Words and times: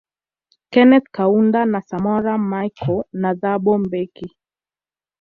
Keneth 0.71 1.07
Kaunda 1.15 1.65
na 1.65 1.79
Samora 1.81 2.37
Michael 2.37 3.03
na 3.13 3.35
Thabo 3.41 3.77
mbeki 3.77 4.27